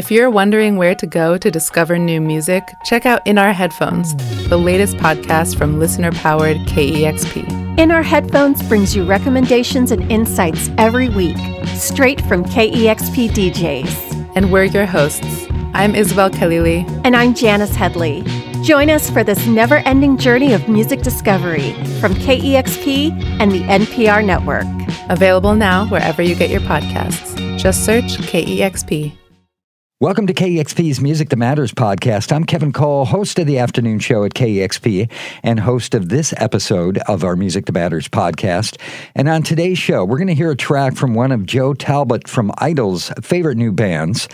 [0.00, 4.16] If you're wondering where to go to discover new music, check out In Our Headphones,
[4.48, 7.78] the latest podcast from listener powered KEXP.
[7.78, 11.36] In Our Headphones brings you recommendations and insights every week,
[11.74, 14.32] straight from KEXP DJs.
[14.34, 15.46] And we're your hosts.
[15.74, 16.88] I'm Isabel Khalili.
[17.04, 18.22] And I'm Janice Headley.
[18.62, 24.24] Join us for this never ending journey of music discovery from KEXP and the NPR
[24.24, 24.64] network.
[25.10, 27.36] Available now wherever you get your podcasts.
[27.58, 29.19] Just search KEXP.
[30.02, 32.32] Welcome to KEXP's Music That Matters podcast.
[32.32, 35.10] I'm Kevin Cole, host of the afternoon show at KEXP
[35.42, 38.80] and host of this episode of our Music That Matters podcast.
[39.14, 42.28] And on today's show, we're going to hear a track from one of Joe Talbot
[42.28, 44.26] from Idles' favorite new bands.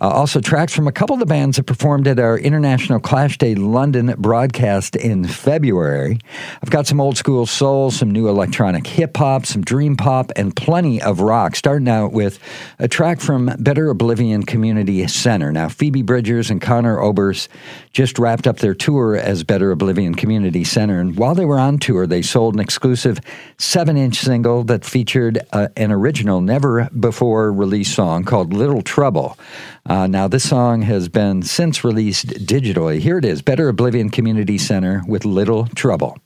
[0.00, 3.38] Uh, also, tracks from a couple of the bands that performed at our International Clash
[3.38, 6.18] Day London broadcast in February.
[6.60, 10.54] I've got some old school soul, some new electronic hip hop, some dream pop, and
[10.56, 11.54] plenty of rock.
[11.54, 12.40] Starting out with
[12.80, 15.52] a track from Better Oblivion Community Center.
[15.52, 17.48] Now, Phoebe Bridgers and Conor Oberst
[17.92, 20.98] just wrapped up their tour as Better Oblivion Community Center.
[20.98, 23.20] And while they were on tour, they sold an exclusive
[23.58, 29.38] seven inch single that featured uh, an original, never before released song called Little Trouble.
[29.86, 33.00] Uh, now, this song has been since released digitally.
[33.00, 36.16] Here it is Better Oblivion Community Center with Little Trouble.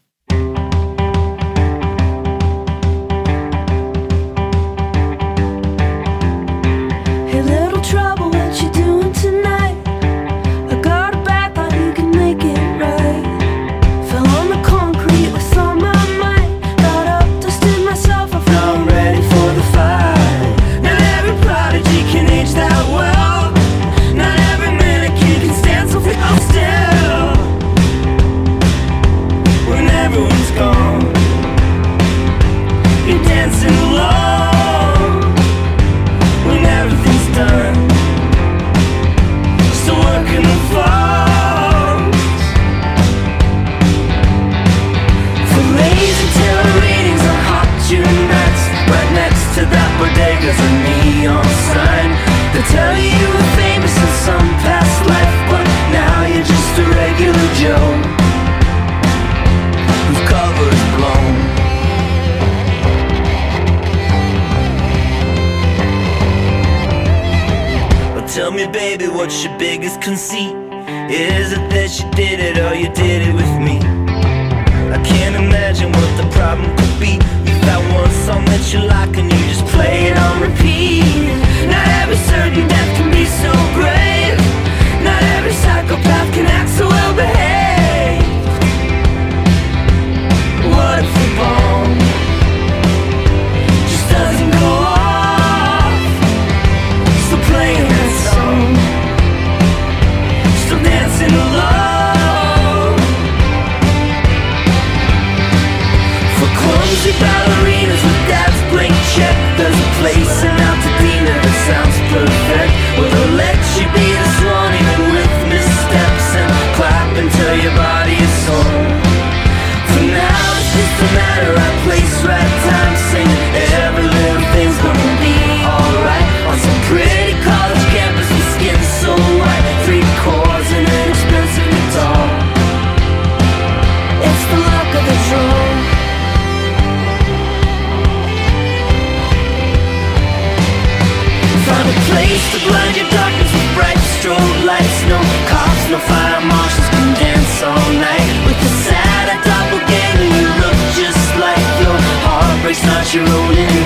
[152.89, 153.78] not your own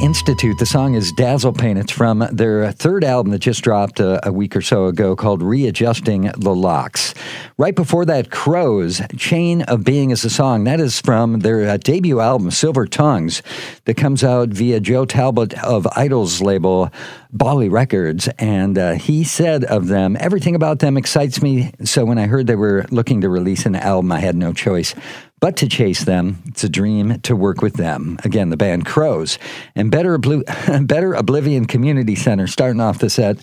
[0.00, 0.58] Institute.
[0.58, 1.78] The song is Dazzle Paint.
[1.78, 5.42] It's from their third album that just dropped a, a, week or so ago called
[5.42, 7.14] Readjusting the Locks.
[7.56, 10.64] Right before that, Crows, Chain of Being is the song.
[10.64, 13.42] That is from their uh, debut album, Silver Tongues,
[13.86, 16.90] that comes out via Joe Talbot of Idles' label,
[17.32, 18.28] Balley Records.
[18.38, 21.72] And uh, he said of them, everything about them excites me.
[21.84, 24.94] So when I heard they were looking to release an album, I had no choice
[25.40, 26.42] but to chase them.
[26.46, 28.18] It's a dream to work with them.
[28.24, 29.38] Again, the band Crows.
[29.74, 30.18] And Better,
[30.80, 33.38] Better Oblivion Community Center starting off the set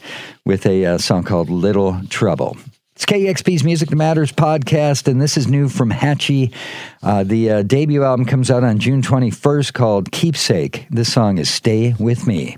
[0.45, 2.57] with a uh, song called Little Trouble.
[2.95, 6.53] It's KEXP's Music That Matters podcast, and this is new from Hatchie.
[7.03, 10.87] Uh, the uh, debut album comes out on June 21st called Keepsake.
[10.89, 12.55] This song is Stay With Me.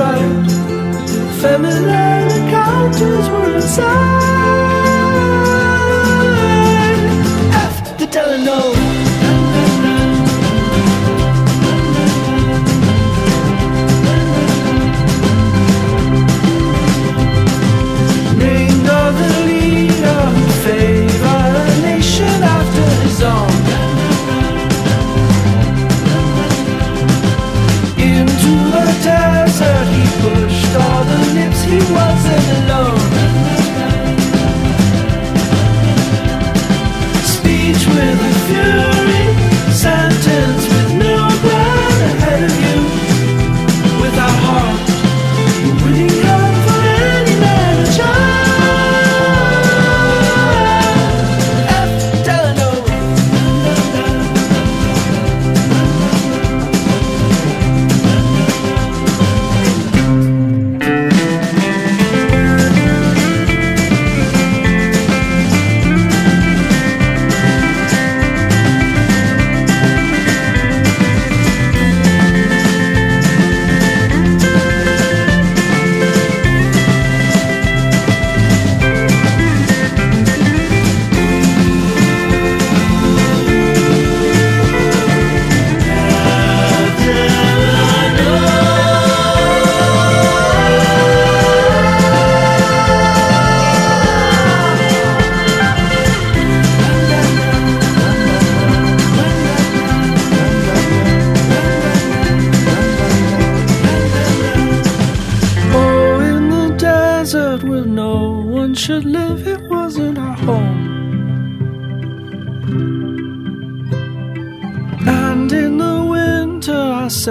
[0.00, 0.50] Right,
[1.42, 4.39] feminine encounters were inside.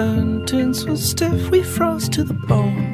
[0.00, 2.90] Sentence was stiff, we froze to the bone.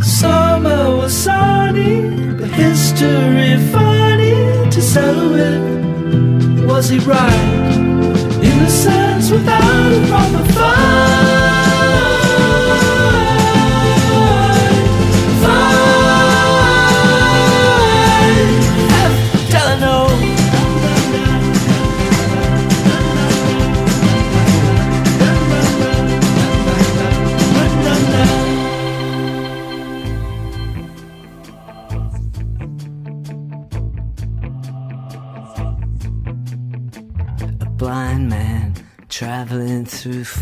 [0.00, 1.94] Summer was sunny,
[2.38, 4.34] but history funny
[4.74, 6.64] to settle with.
[6.70, 7.74] Was he right?
[8.50, 11.31] Innocence without a proper fight.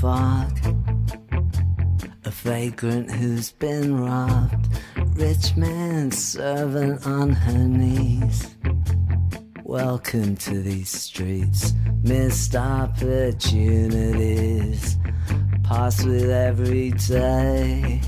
[0.02, 0.48] A
[2.30, 4.68] vagrant who's been robbed.
[5.14, 8.56] Rich man's servant on her knees.
[9.62, 11.74] Welcome to these streets.
[12.02, 14.96] Missed opportunities.
[15.64, 18.00] Pass with every day.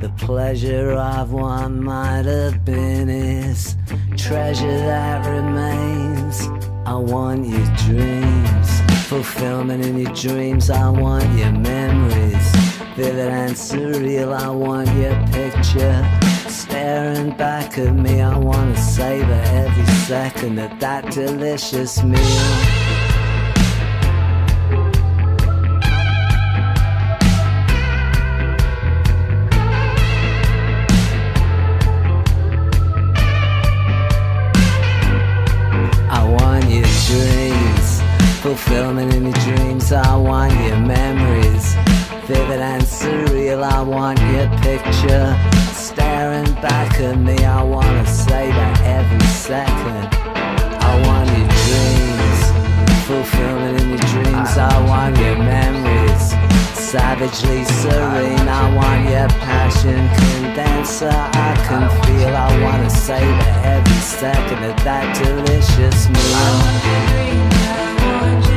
[0.00, 3.74] The pleasure of one might have been is
[4.16, 6.48] treasure that remains.
[6.86, 10.68] I want your dreams, fulfillment in your dreams.
[10.68, 12.56] I want your memories,
[12.96, 14.36] vivid and surreal.
[14.36, 16.04] I want your picture
[16.48, 18.20] staring back at me.
[18.20, 22.65] I wanna savor every second of that delicious meal.
[38.76, 39.90] Fulfillment in your dreams.
[39.90, 41.74] I want your memories,
[42.26, 43.62] vivid and surreal.
[43.62, 45.26] I want your picture
[45.72, 47.38] staring back at me.
[47.44, 50.08] I wanna savor every second.
[50.88, 52.40] I want your dreams,
[53.06, 54.52] fulfillment in your dreams.
[54.58, 56.24] I want your memories,
[56.76, 58.48] savagely serene.
[58.62, 61.16] I want your passion condenser.
[61.48, 62.36] I can feel.
[62.36, 66.36] I wanna savor every second of that delicious meal.
[66.36, 68.55] I want your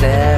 [0.00, 0.37] picture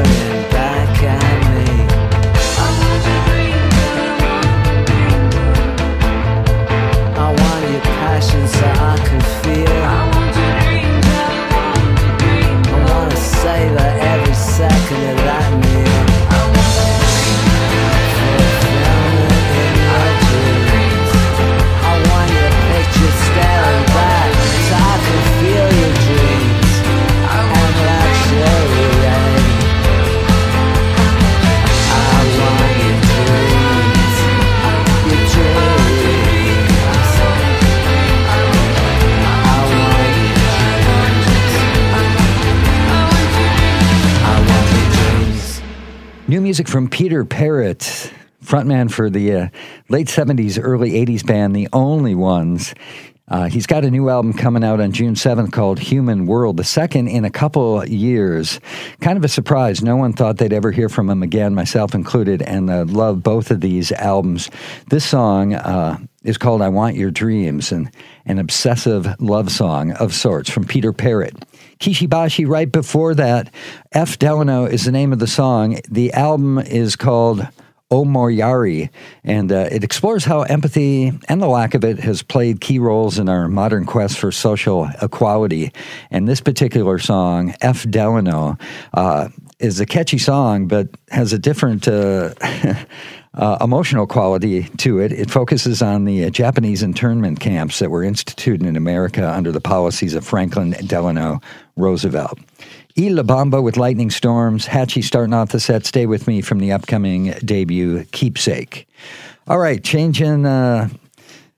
[46.61, 48.12] music from Peter Perrett,
[48.44, 49.49] frontman for the uh,
[49.88, 52.75] late 70s, early 80s band, The Only Ones.
[53.29, 56.64] Uh, he's got a new album coming out on June 7th called Human World, the
[56.64, 58.61] second in a couple years.
[59.01, 59.83] Kind of a surprise.
[59.83, 63.51] No one thought they'd ever hear from him again, myself included, and uh, love both
[63.51, 64.51] of these albums.
[64.90, 67.90] This song uh, is called I Want Your Dreams, and
[68.27, 71.42] an obsessive love song of sorts from Peter Perrett.
[71.81, 73.53] Kishi Bashi, right before that,
[73.93, 74.19] F.
[74.19, 75.81] Delano is the name of the song.
[75.90, 77.47] The album is called
[77.93, 78.05] O
[79.25, 83.19] and uh, it explores how empathy and the lack of it has played key roles
[83.19, 85.73] in our modern quest for social equality.
[86.11, 87.85] And this particular song, F.
[87.90, 88.59] Delano,
[88.95, 91.88] uh, is a catchy song, but has a different.
[91.88, 92.35] Uh,
[93.35, 95.12] uh, emotional quality to it.
[95.12, 99.61] It focuses on the uh, Japanese internment camps that were instituted in America under the
[99.61, 101.40] policies of Franklin Delano
[101.81, 102.38] Roosevelt.
[102.97, 105.87] E with Lightning Storms, Hatchie starting off the set.
[105.87, 108.87] Stay with me from the upcoming debut, Keepsake.
[109.47, 110.88] All right, changing uh,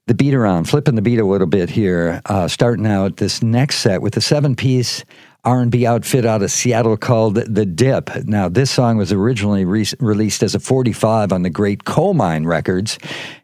[0.06, 2.20] the beat around, flipping the beat a little bit here.
[2.26, 5.04] Uh, starting out this next set with a seven-piece
[5.44, 8.10] R&B outfit out of Seattle called The Dip.
[8.26, 12.46] Now, this song was originally re- released as a 45 on the Great Coal Mine
[12.46, 12.96] Records,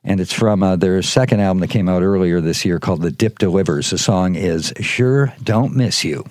[0.04, 3.10] and it's from uh, their second album that came out earlier this year called The
[3.10, 3.90] Dip Delivers.
[3.90, 6.24] The song is Sure Don't Miss You.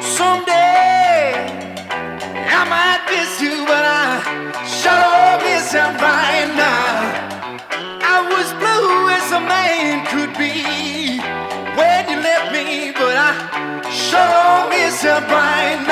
[0.00, 1.32] Someday
[2.58, 4.22] I might miss you, but I
[4.64, 7.28] sure miss you right now.
[8.02, 11.18] I was blue as a man could be
[11.76, 13.32] when you left me, but I
[13.90, 15.87] sure miss you right now.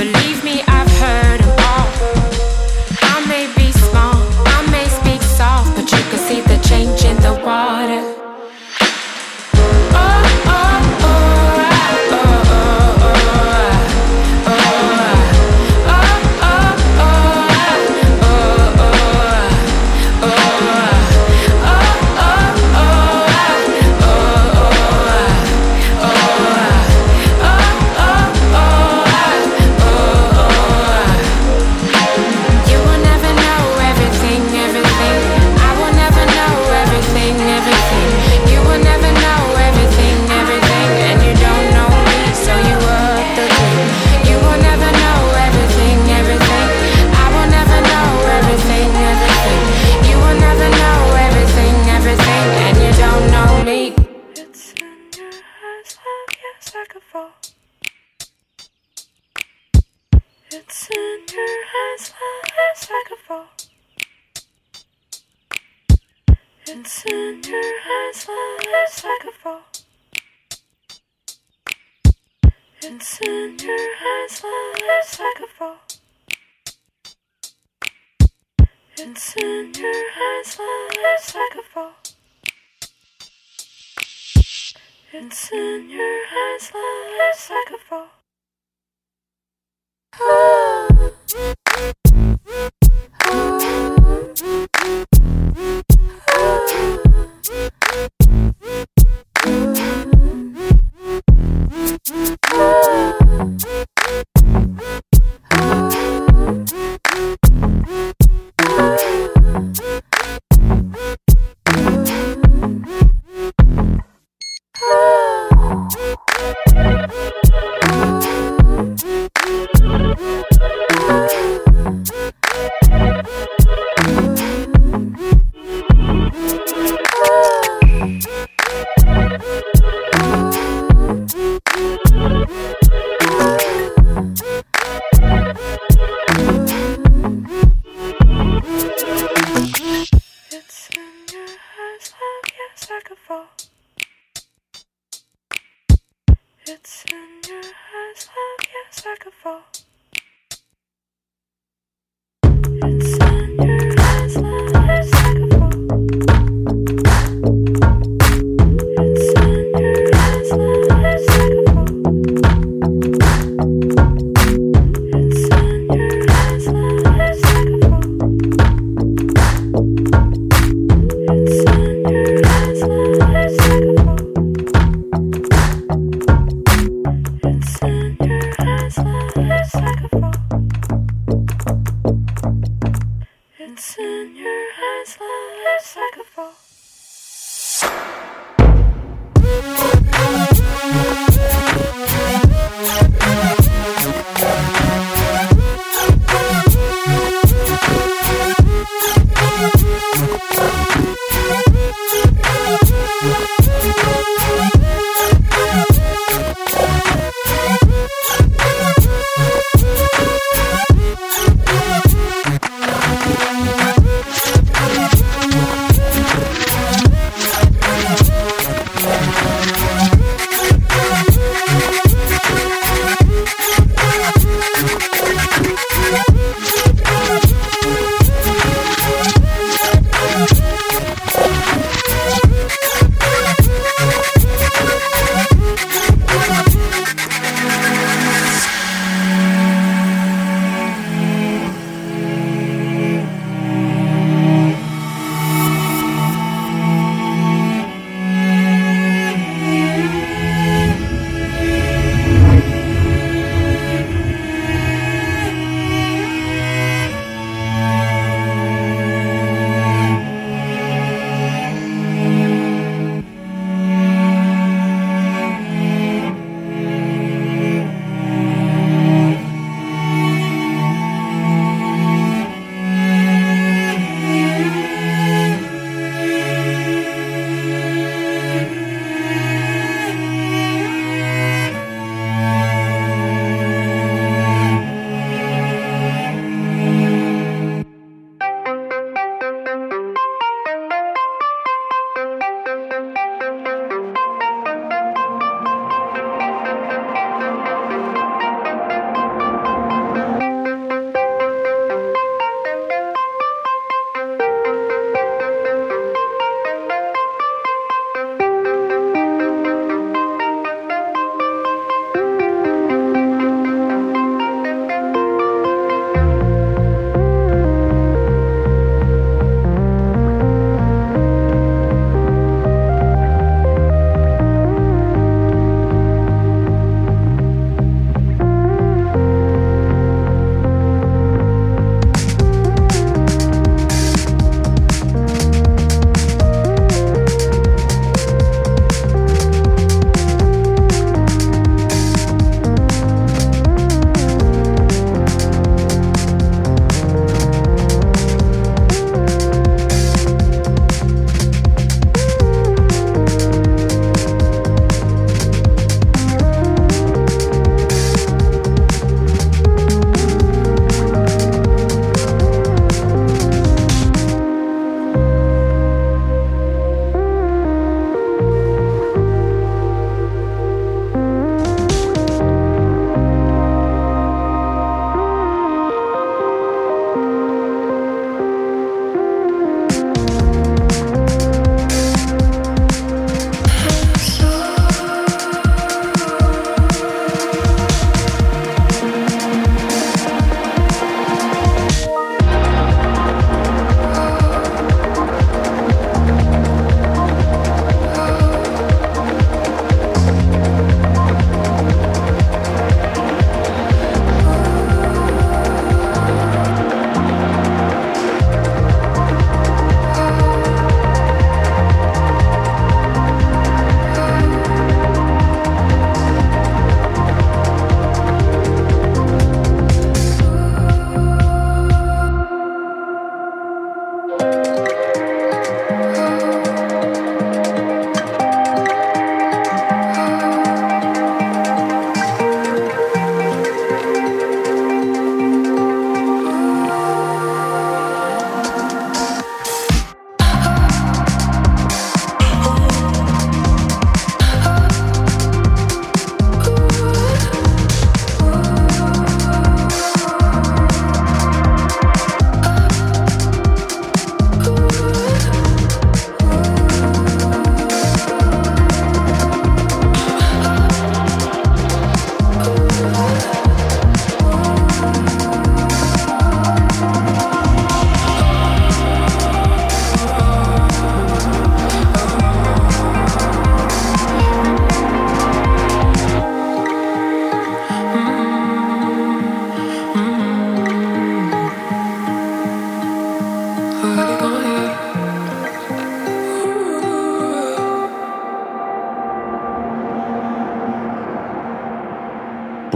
[0.00, 0.39] Believe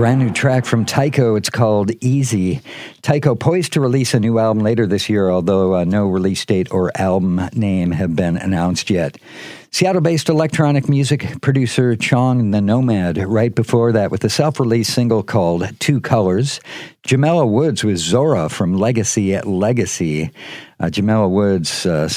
[0.05, 1.35] brand new track from Tycho.
[1.35, 2.61] It's called Easy.
[3.05, 6.73] Tycho poised to release a new album later this year, although uh, no release date
[6.73, 9.19] or album name have been announced yet.
[9.75, 14.95] Seattle based electronic music producer Chong the Nomad, right before that, with a self released
[14.95, 16.61] single called Two Colors.
[17.05, 20.31] Jamila Woods with Zora from Legacy at Legacy.
[20.79, 22.09] Uh, Jamila Woods uh,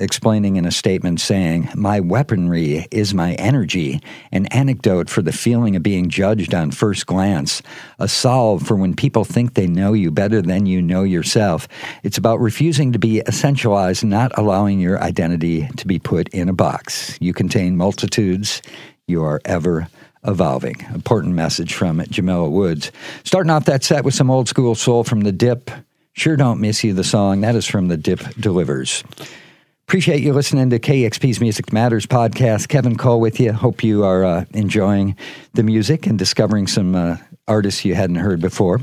[0.00, 4.00] explaining in a statement saying, My weaponry is my energy,
[4.32, 7.62] an anecdote for the feeling of being judged on first glance,
[8.00, 11.68] a solve for when people think they know you better than you know yourself.
[12.02, 16.52] It's about refusing to be essentialized, not allowing your identity to be put in a
[16.52, 17.16] box.
[17.20, 18.62] You contain multitudes,
[19.06, 19.88] you are ever
[20.26, 20.76] evolving.
[20.92, 22.90] Important message from Jamila Woods.
[23.24, 25.70] Starting off that set with some old school soul from The Dip.
[26.12, 27.42] Sure Don't Miss You, the song.
[27.42, 29.04] That is from The Dip Delivers.
[29.86, 32.66] Appreciate you listening to KEXP's Music Matters podcast.
[32.66, 33.52] Kevin Cole with you.
[33.52, 35.16] Hope you are uh, enjoying
[35.54, 38.80] the music and discovering some uh, artists you hadn't heard before.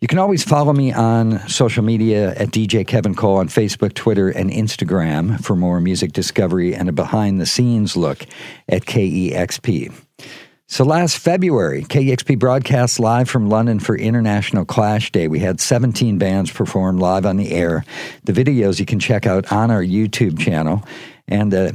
[0.00, 4.30] You can always follow me on social media at DJ Kevin Cole on Facebook, Twitter,
[4.30, 8.24] and Instagram for more music discovery and a behind the scenes look
[8.66, 9.92] at KEXP.
[10.68, 15.28] So last February, KEXP broadcast live from London for International Clash Day.
[15.28, 17.84] We had 17 bands perform live on the air.
[18.24, 20.82] The videos you can check out on our YouTube channel.
[21.28, 21.72] And uh,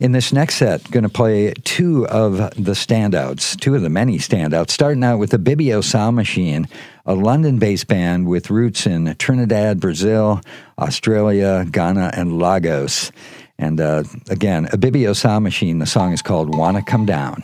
[0.00, 4.16] in this next set, going to play two of the standouts, two of the many
[4.16, 6.66] standouts, starting out with the Ibibio Sound Machine,
[7.04, 10.40] a London based band with roots in Trinidad, Brazil,
[10.78, 13.12] Australia, Ghana, and Lagos.
[13.58, 15.78] And uh, again, Ibibio Sound Machine.
[15.78, 17.42] The song is called Wanna Come Down.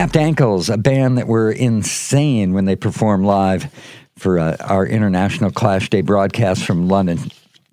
[0.00, 3.70] Snapped Ankles, a band that were insane when they performed live
[4.16, 7.18] for uh, our International Clash Day broadcast from London.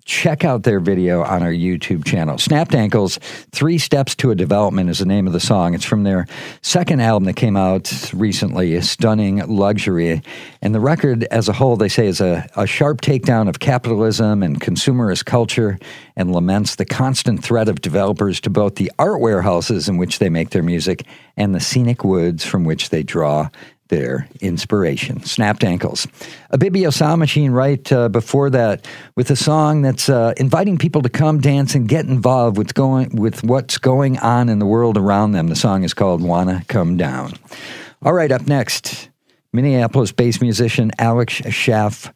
[0.04, 2.36] Check out their video on our YouTube channel.
[2.36, 3.18] Snapped Ankles,
[3.58, 5.74] Three Steps to a Development is the name of the song.
[5.74, 6.28] It's from their
[6.62, 10.22] second album that came out recently, Stunning Luxury.
[10.62, 14.44] And the record as a whole, they say, is a, a sharp takedown of capitalism
[14.44, 15.76] and consumerist culture
[16.14, 20.28] and laments the constant threat of developers to both the art warehouses in which they
[20.28, 21.04] make their music
[21.36, 23.48] and the scenic woods from which they draw
[23.88, 25.22] their inspiration.
[25.24, 26.06] Snapped Ankles.
[26.52, 28.86] Ibibio Sound Machine right uh, before that
[29.16, 33.16] with a song that's uh, inviting people to come dance and get involved with, going,
[33.16, 35.48] with what's going on in the world around them.
[35.48, 37.32] The song is called Wanna Come Down.
[38.02, 39.08] All right, up next,
[39.52, 42.12] Minneapolis based musician Alex Schaaf.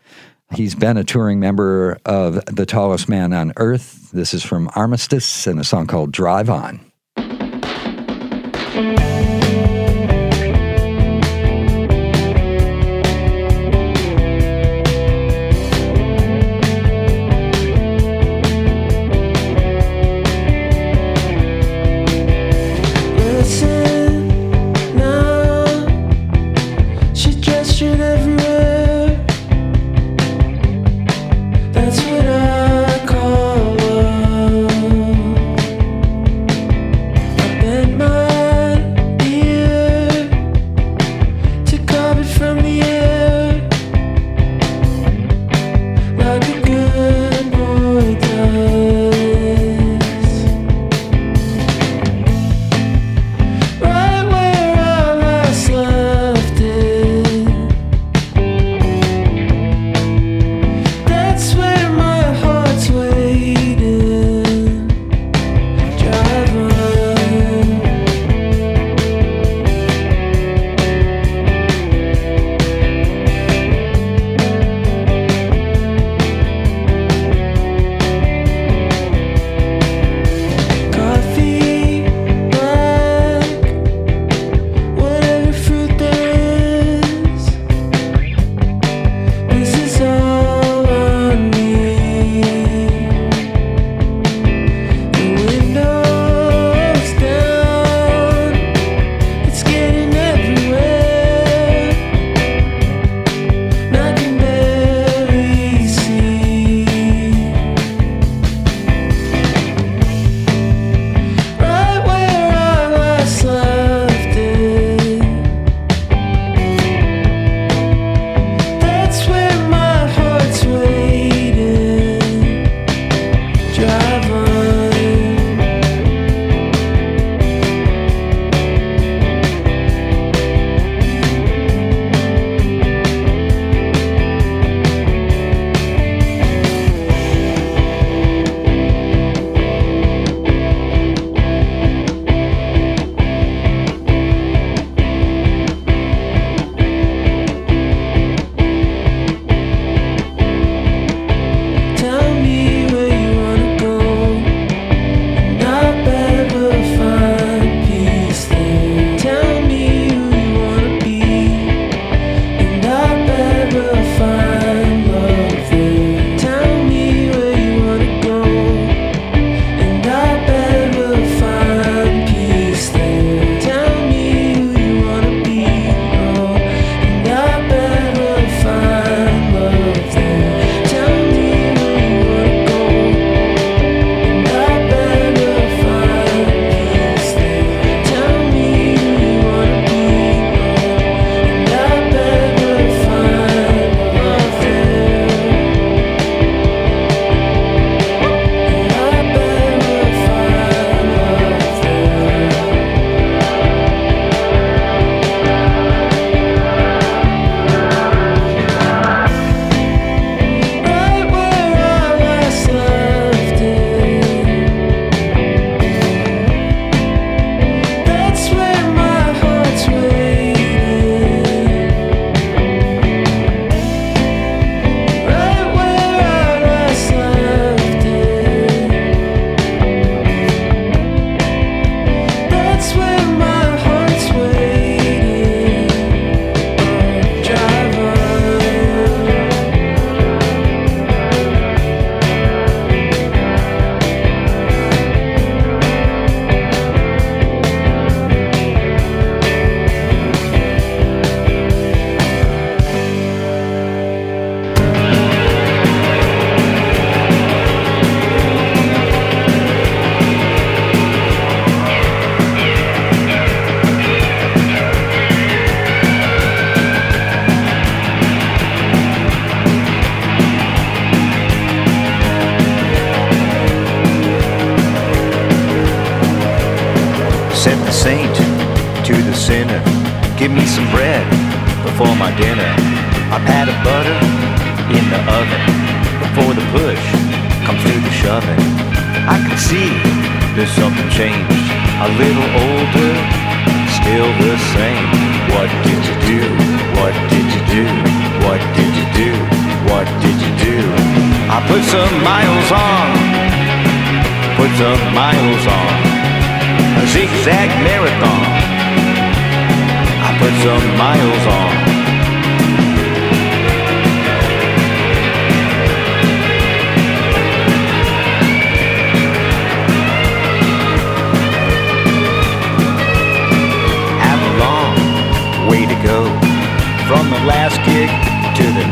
[0.55, 4.11] He's been a touring member of The Tallest Man on Earth.
[4.13, 6.92] This is from Armistice and a song called Drive On.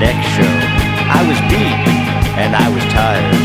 [0.00, 0.56] Next show.
[1.12, 1.84] I was beat
[2.40, 3.36] and I was tired,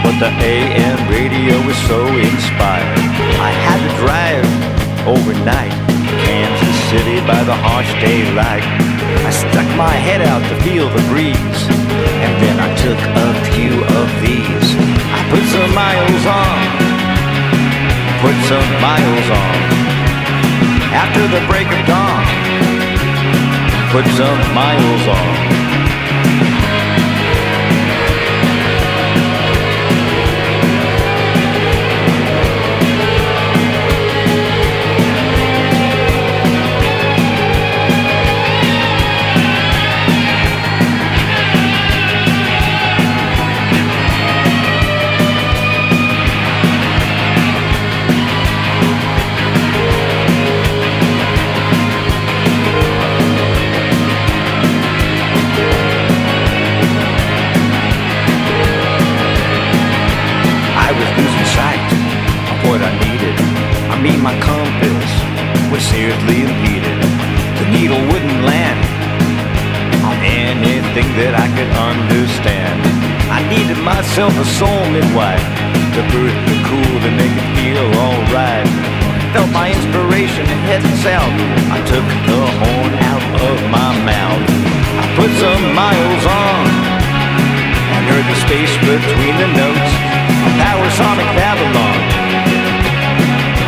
[0.00, 2.96] but the AM radio was so inspired.
[3.36, 4.48] I had to drive
[5.04, 5.76] overnight,
[6.08, 8.64] to Kansas City by the harsh daylight.
[9.28, 11.60] I stuck my head out to feel the breeze,
[12.24, 14.68] and then I took a few of these.
[15.12, 16.58] I put some miles on,
[18.24, 19.54] put some miles on
[20.96, 22.24] after the break of dawn.
[23.92, 25.59] Put some miles on.
[71.56, 72.78] Could understand.
[73.30, 75.42] I needed myself a soul midwife
[75.94, 78.66] to birth the cool to make it feel alright.
[79.34, 81.34] Felt my inspiration heading south.
[81.70, 84.42] I took the horn out of my mouth.
[85.02, 86.62] I put some miles on
[87.94, 89.92] and heard the space between the notes.
[90.46, 91.98] A power sonic Babylon.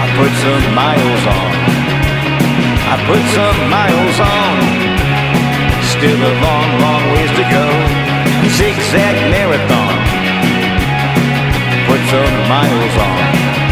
[0.02, 1.52] I put some miles on.
[2.90, 4.71] I put some miles on.
[6.02, 7.66] Still a long, long ways to go.
[8.58, 9.94] Zigzag marathon.
[11.86, 13.71] Put some miles on.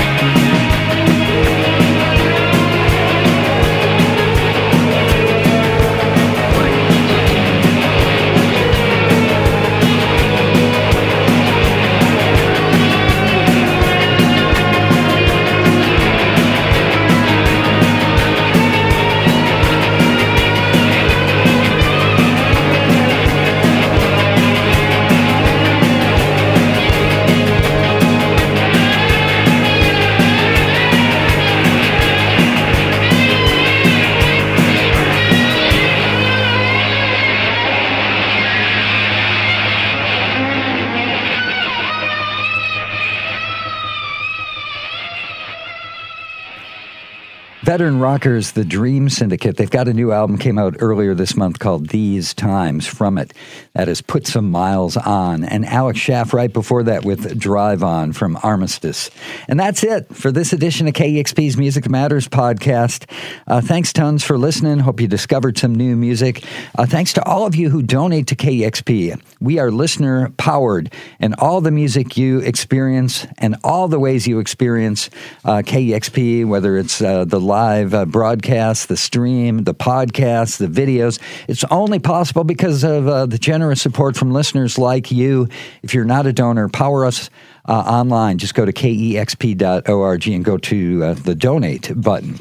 [47.70, 51.60] Veteran rockers, the Dream Syndicate, they've got a new album came out earlier this month
[51.60, 52.84] called These Times.
[52.84, 53.32] From it,
[53.74, 55.44] that is Put Some Miles On.
[55.44, 59.08] And Alex Schaaf right before that with Drive On from Armistice.
[59.46, 63.08] And that's it for this edition of KEXP's Music Matters podcast.
[63.46, 64.80] Uh, thanks tons for listening.
[64.80, 66.44] Hope you discovered some new music.
[66.76, 69.22] Uh, thanks to all of you who donate to KEXP.
[69.38, 74.40] We are listener powered, and all the music you experience and all the ways you
[74.40, 75.08] experience
[75.44, 81.20] uh, KEXP, whether it's uh, the live uh, broadcast, the stream, the podcast, the videos.
[81.48, 85.48] It's only possible because of uh, the generous support from listeners like you.
[85.82, 87.28] If you're not a donor, power us
[87.66, 88.38] uh, online.
[88.38, 92.38] Just go to kexp.org and go to uh, the donate button.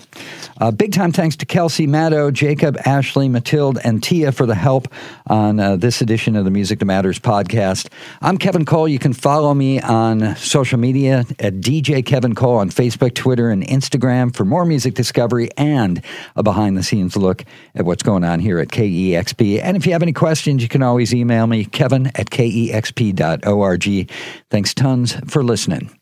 [0.60, 4.90] Uh, big time thanks to Kelsey, Maddo, Jacob, Ashley, Matilde, and Tia for the help
[5.28, 7.88] on uh, this edition of the Music That Matters podcast.
[8.22, 8.88] I'm Kevin Cole.
[8.88, 13.64] You can follow me on social media at DJ Kevin Cole on Facebook, Twitter, and
[13.64, 16.04] Instagram for more music discovery and
[16.36, 17.46] a behind the scenes look
[17.76, 19.62] at what's going on here at KEXP.
[19.64, 24.12] And if you have any questions, you can always email me, kevin at kexp.org.
[24.50, 25.99] Thanks tons for listening.